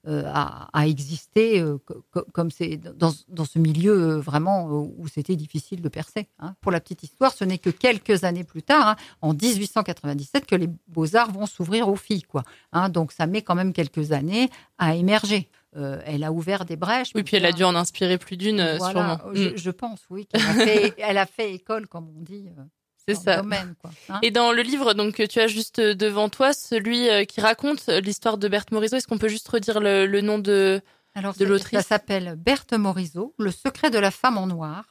[0.08, 5.82] euh, à, exister co- co- comme c'est dans, dans ce milieu vraiment où c'était difficile
[5.82, 6.28] de percer.
[6.40, 6.56] hein.
[6.62, 10.56] Pour la petite histoire, ce n'est que quelques années plus tard, hein, en 1897, que
[10.56, 12.24] les beaux-arts vont s'ouvrir aux filles.
[12.24, 12.90] Quoi, hein.
[12.90, 15.50] Donc ça met quand même quelques années à émerger.
[15.76, 17.12] Euh, elle a ouvert des brèches.
[17.14, 19.34] Oui, puis elle a dû en inspirer plus d'une, euh, Voilà, sûrement.
[19.36, 19.58] Je, Mm.
[19.58, 20.26] je pense, oui.
[20.26, 22.50] qu'elle a fait- elle a fait école, comme on dit.
[22.58, 22.62] euh,
[23.08, 23.38] C'est ça.
[23.38, 24.20] domaine, quoi, hein.
[24.24, 27.88] Et dans le livre donc que tu as juste devant toi, celui euh, qui raconte
[27.88, 30.82] l'histoire de Berthe Morisot, est-ce qu'on peut juste redire le, le nom de
[31.16, 34.86] Alors, de l'autrice Ça s'appelle Berthe Morisot, Le secret de la femme en noir.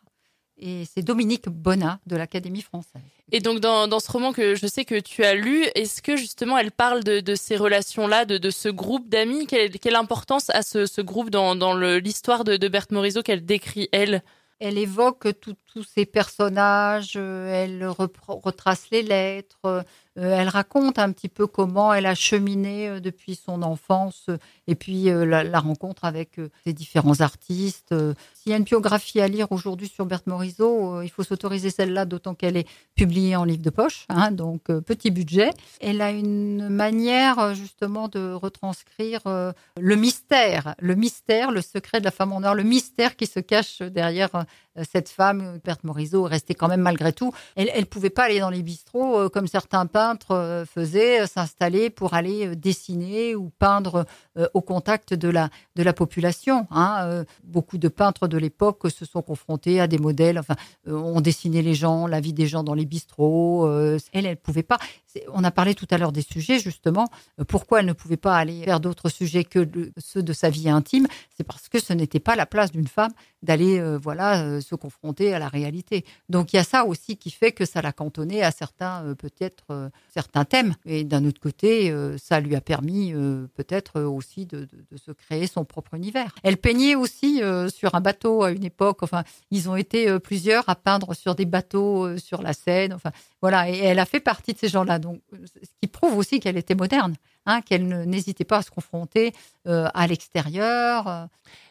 [0.61, 3.01] Et c'est Dominique Bonnat de l'Académie française.
[3.31, 6.17] Et donc dans, dans ce roman que je sais que tu as lu, est-ce que
[6.17, 9.47] justement elle parle de, de ces relations-là, de, de ce groupe d'amis?
[9.47, 13.45] Quelle, quelle importance a ce, ce groupe dans, dans l'histoire de, de Berthe Morisot qu'elle
[13.45, 14.23] décrit elle?
[14.61, 19.85] Elle évoque tout- tous ces personnages, euh, elle retrace les lettres,
[20.19, 24.39] euh, elle raconte un petit peu comment elle a cheminé euh, depuis son enfance euh,
[24.67, 27.93] et puis euh, la, rencontre avec euh, ces différents artistes.
[27.93, 31.23] Euh, S'il y a une biographie à lire aujourd'hui sur Berthe Morisot, euh, il faut
[31.23, 35.51] s'autoriser celle-là, d'autant qu'elle est publiée en livre de poche, hein, donc euh, petit budget.
[35.81, 42.01] Elle a une manière euh, justement de retranscrire euh, le mystère, le mystère, le secret
[42.01, 44.31] de la femme en or, le mystère qui se cache derrière
[44.91, 47.33] cette femme, Berthe Morisot, restait quand même malgré tout.
[47.57, 52.55] Elle ne pouvait pas aller dans les bistrots comme certains peintres faisaient, s'installer pour aller
[52.57, 54.05] dessiner ou peindre
[54.55, 56.67] au contact de la, de la population.
[56.71, 57.25] Hein.
[57.45, 61.75] Beaucoup de peintres de l'époque se sont confrontés à des modèles, enfin, ont dessiné les
[61.75, 63.69] gens, la vie des gens dans les bistrots.
[64.13, 64.79] elle, elle ne pouvait pas.
[65.33, 67.09] On a parlé tout à l'heure des sujets, justement.
[67.41, 70.69] Euh, pourquoi elle ne pouvait pas aller vers d'autres sujets que ceux de sa vie
[70.69, 71.07] intime?
[71.37, 73.13] C'est parce que ce n'était pas la place d'une femme
[73.43, 76.05] d'aller euh, voilà euh, se confronter à la réalité.
[76.29, 79.91] Donc il y a ça aussi qui fait que ça l'a cantonné à certains peut-être
[80.13, 80.75] certains thèmes.
[80.85, 83.13] Et d'un autre côté, ça lui a permis
[83.55, 86.35] peut-être aussi de, se créer son propre univers.
[86.43, 89.03] Elle peignait aussi sur un bateau à une époque.
[89.03, 92.93] Enfin, ils ont été plusieurs à peindre sur des bateaux sur la Seine.
[92.93, 93.71] Enfin, voilà.
[93.71, 94.99] Et elle a fait partie de ces gens-là.
[94.99, 97.15] Donc, ce qui prouve aussi qu'elle était moderne.
[97.51, 99.33] Hein, qu'elle n'hésitait pas à se confronter
[99.67, 101.09] euh, à l'extérieur.
[101.09, 101.25] Euh.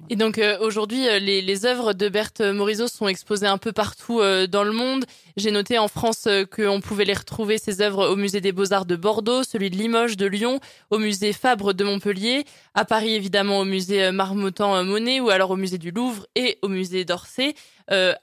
[0.09, 4.63] Et donc euh, aujourd'hui, les, œuvres de Berthe Morisot sont exposées un peu partout dans
[4.63, 5.05] le monde.
[5.35, 8.95] J'ai noté en France qu'on pouvait les retrouver, ces œuvres, au musée des Beaux-Arts de
[8.95, 10.59] Bordeaux, celui de Limoges, de Lyon,
[10.89, 15.77] au musée Fabre de Montpellier, à Paris évidemment au musée Marmottan-Monet ou alors au musée
[15.77, 17.53] du Louvre et au musée d'Orsay.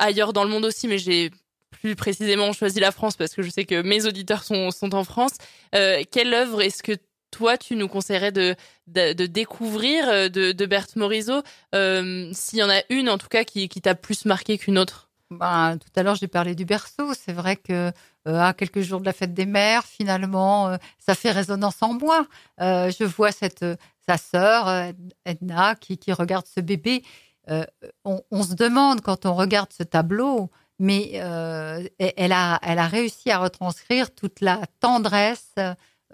[0.00, 1.30] ailleurs dans le monde aussi, mais j'ai
[1.70, 5.04] plus précisément choisi la France parce que je sais que mes auditeurs sont, sont en
[5.04, 5.34] France.
[5.70, 6.94] quelle œuvre est-ce que
[7.34, 8.54] toi, tu nous conseillerais de,
[8.86, 11.42] de, découvrir euh, de, Berthe Morisot,
[11.74, 14.78] euh, s'il y en a une en tout cas qui, qui t'a plus marqué qu'une
[14.78, 15.10] autre?
[15.30, 17.12] Ben, Tout à l'heure, j'ai parlé du berceau.
[17.14, 17.90] C'est vrai que
[18.28, 22.26] euh, à quelques jours de la fête des mères, finalement, ça fait résonance en moi.
[22.58, 23.64] je vois cette
[24.06, 24.92] sa sœur
[25.24, 27.02] Edna qui, qui regarde ce bébé.
[27.48, 33.30] On, on, se demande quand on regarde ce tableau, mais elle a elle a réussi
[33.30, 35.54] à retranscrire toute la tendresse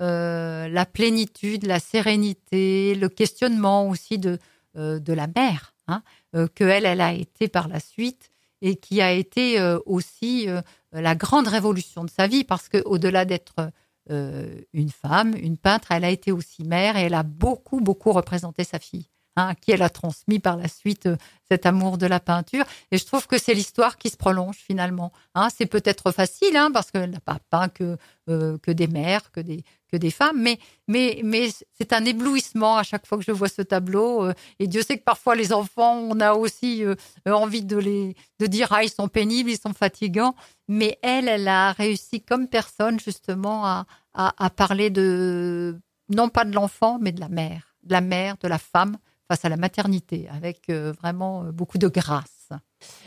[0.00, 4.38] euh, la plénitude, la sérénité, le questionnement aussi de,
[4.76, 6.02] euh, de la mère, hein,
[6.34, 8.30] euh, que elle, a été par la suite
[8.62, 10.46] et qui a été aussi
[10.92, 13.72] la grande révolution de sa vie parce que au-delà d'être
[14.10, 18.64] une femme, une peintre, elle a été aussi mère et elle a beaucoup beaucoup représenté
[18.64, 19.08] sa fille.
[19.40, 21.08] Hein, qui elle a transmis par la suite
[21.50, 22.64] cet amour de la peinture.
[22.90, 25.12] Et je trouve que c'est l'histoire qui se prolonge finalement.
[25.34, 29.40] Hein, c'est peut-être facile hein, parce qu'elle n'a pas peint que, que des mères, que
[29.40, 33.32] des, que des femmes, mais, mais, mais c'est un éblouissement à chaque fois que je
[33.32, 34.24] vois ce tableau.
[34.24, 36.94] Euh, et Dieu sait que parfois les enfants, on a aussi euh,
[37.26, 40.34] envie de les de dire ah ils sont pénibles, ils sont fatigants,
[40.68, 46.54] mais elle, elle a réussi comme personne justement à, à, parler de non pas de
[46.54, 48.96] l'enfant, mais de la mère, de la mère, de la femme
[49.30, 52.40] face à la maternité, avec euh, vraiment beaucoup de grâce.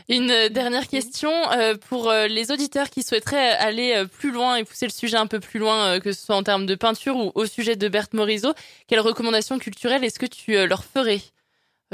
[0.10, 4.64] Une euh, dernière question euh, pour euh, les auditeurs qui souhaiteraient aller plus loin et
[4.64, 7.32] pousser le sujet un peu plus loin, que ce soit en termes de peinture ou
[7.36, 8.54] au sujet de Berthe Morisot.
[8.88, 11.22] Quelles recommandations culturelles est-ce que tu leur ferais?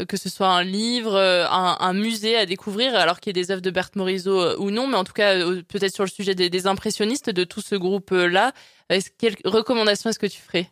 [0.08, 3.62] Que ce soit un livre, un, musée à découvrir, alors qu'il y ait des œuvres
[3.62, 5.36] de Berthe Morisot ou non, mais en tout cas
[5.68, 8.54] peut-être sur le sujet des, impressionnistes de tout ce groupe-là.
[9.18, 10.72] Quelles recommandations est-ce que tu ferais?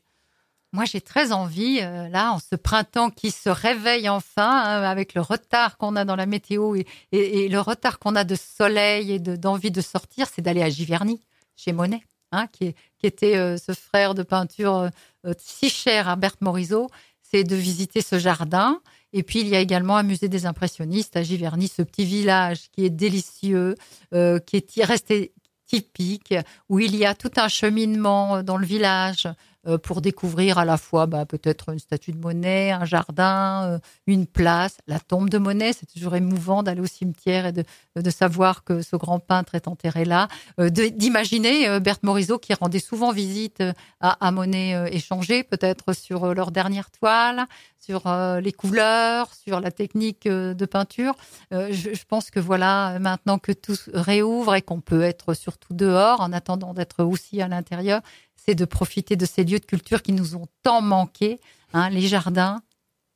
[0.73, 5.13] Moi, j'ai très envie, euh, là, en ce printemps qui se réveille enfin, hein, avec
[5.13, 9.19] le retard qu'on a dans la météo et, le retard qu'on a de soleil et
[9.19, 11.21] d'envie de, sortir, c'est d'aller à Giverny,
[11.55, 12.01] chez Monet,
[12.33, 14.89] hein, qui, était euh, ce frère de peinture
[15.25, 16.89] euh, si cher à Berthe Morisot.
[17.29, 18.79] C'est de visiter ce jardin.
[19.11, 22.69] Et puis, il y a également un musée des impressionnistes à Giverny, ce petit village
[22.71, 23.75] qui est délicieux,
[24.11, 25.33] qui est resté
[25.65, 26.33] typique,
[26.69, 29.27] où il y a tout un cheminement dans le village
[29.75, 34.25] pour découvrir à la fois bah, peut-être une statue de Monet, un jardin, euh, une
[34.25, 35.73] place, la tombe de Monet.
[35.73, 37.63] C'est toujours émouvant d'aller au cimetière et de,
[37.95, 40.27] de, savoir que ce grand peintre est enterré là.
[40.59, 43.61] Euh, d'imaginer Berthe Morisot qui rendait souvent visite
[43.99, 47.45] à, à Monet échanger peut-être sur leur dernière toile,
[47.79, 48.03] sur
[48.41, 51.15] les couleurs, sur la technique de peinture.
[51.51, 56.21] Je, je, pense que voilà, maintenant que tout réouvre et qu'on peut être surtout dehors
[56.21, 58.01] en attendant d'être aussi à l'intérieur,
[58.47, 61.39] c'est de profiter de ces lieux de culture qui nous ont tant manqué,
[61.73, 62.61] hein, les jardins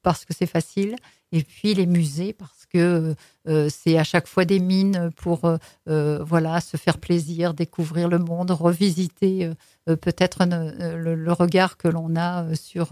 [0.03, 0.95] parce que c'est facile,
[1.31, 3.15] et puis les musées parce que
[3.47, 8.09] euh, c'est à chaque fois des mines pour euh, euh, voilà se faire plaisir, découvrir
[8.09, 9.49] le monde, revisiter
[9.85, 12.89] peut-être le, regard que l'on a sur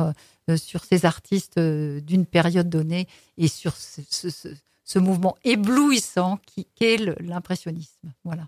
[0.56, 8.14] sur ces artistes d'une période donnée et sur ce, mouvement éblouissant qui qu'est l'impressionnisme.
[8.24, 8.48] Voilà.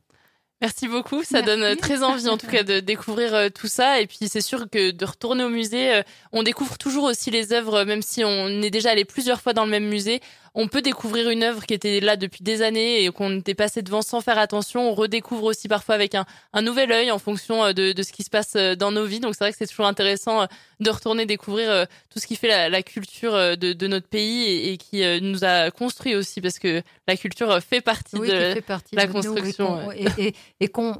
[0.61, 3.99] Merci beaucoup, ça donne très envie en tout cas de découvrir euh, tout ça.
[3.99, 7.51] Et puis c'est sûr que de retourner au musée, euh, on découvre toujours aussi les
[7.51, 10.21] œuvres même si on est déjà allé plusieurs fois dans le même musée,
[10.53, 13.81] on peut découvrir une œuvre qui était là depuis des années et qu'on était passé
[13.81, 14.89] devant sans faire attention.
[14.89, 18.11] On redécouvre aussi parfois avec un, un nouvel œil en fonction euh, de, de, ce
[18.11, 19.21] qui se passe euh, dans nos vies.
[19.21, 20.47] Donc c'est vrai que c'est toujours intéressant
[20.79, 24.77] de retourner découvrir tout ce qui fait la, la culture de, de, notre pays et,
[24.77, 29.05] qui nous a construit aussi parce que la culture fait partie de fait partie la
[29.05, 29.91] de construction.
[29.91, 30.93] et qu'on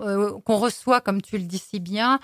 [0.48, 2.20] reçoit, comme tu le dis si bien,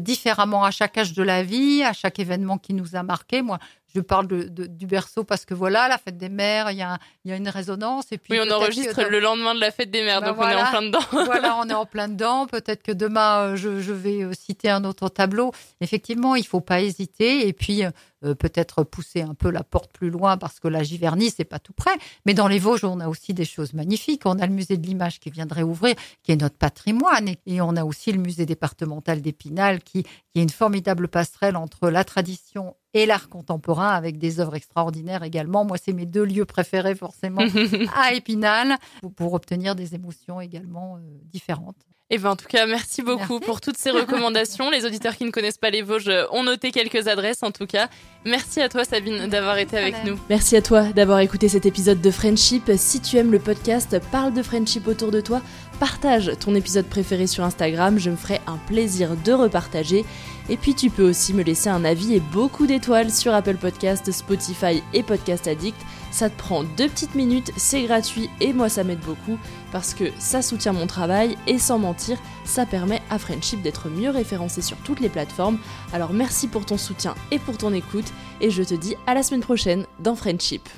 [0.00, 3.40] différemment à chaque âge de la vie, à chaque événement qui nous a marqué.
[3.40, 3.58] Moi,
[3.94, 6.98] je parle de, du berceau parce que voilà, la fête des mères, il y a,
[7.24, 8.12] y a une résonance.
[8.12, 10.48] Et puis oui, on enregistre le lendemain de la fête des mères, ben donc on
[10.48, 10.98] est en plein dedans.
[11.24, 12.46] voilà, on est en plein dedans.
[12.46, 15.52] Peut-être que demain, euh, je, je, vais euh, citer un autre tableau.
[15.80, 17.48] Effectivement, il faut pas hésiter.
[17.48, 17.82] Et puis,
[18.24, 21.58] euh, peut-être pousser un peu la porte plus loin parce que la Giverny, c'est pas
[21.58, 21.96] tout près.
[22.26, 24.22] Mais dans les Vosges, on a aussi des choses magnifiques.
[24.24, 27.28] On a le musée de l'image qui viendrait ouvrir, qui est notre patrimoine.
[27.46, 31.90] Et, on a aussi le musée départemental d'Épinal qui, qui est une formidable passerelle entre
[31.90, 35.64] la tradition et l'art contemporain avec des œuvres extraordinaires également.
[35.64, 37.42] Moi, c'est mes deux lieux préférés forcément
[37.94, 38.76] à Épinal
[39.16, 41.76] pour, obtenir des émotions également euh, différentes.
[42.10, 44.70] Et eh ben, en tout cas, merci beaucoup pour toutes ces recommandations.
[44.70, 47.90] les auditeurs qui ne connaissent pas les Vosges ont noté quelques adresses en tout cas.
[48.24, 50.18] Merci à toi Sabine d'avoir été avec nous.
[50.30, 52.70] Merci à toi d'avoir écouté cet épisode de Friendship.
[52.78, 55.42] Si tu aimes le podcast, parle de Friendship autour de toi,
[55.80, 60.06] partage ton épisode préféré sur Instagram, je me ferai un plaisir de repartager.
[60.48, 64.10] Et puis tu peux aussi me laisser un avis et beaucoup d'étoiles sur Apple Podcast,
[64.10, 65.78] Spotify et Podcast Addict.
[66.10, 69.38] Ça te prend deux petites minutes, c'est gratuit et moi ça m'aide beaucoup
[69.72, 74.10] parce que ça soutient mon travail et sans mentir, ça permet à Friendship d'être mieux
[74.10, 75.58] référencé sur toutes les plateformes.
[75.92, 79.22] Alors merci pour ton soutien et pour ton écoute et je te dis à la
[79.22, 80.68] semaine prochaine dans Friendship.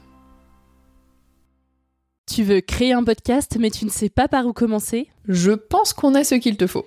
[2.26, 5.08] Tu veux créer un podcast mais tu ne sais pas par où commencer?
[5.28, 6.86] Je pense qu'on a ce qu'il te faut.